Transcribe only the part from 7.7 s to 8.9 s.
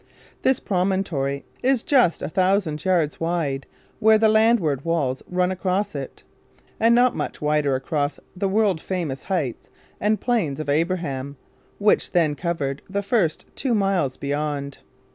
across the world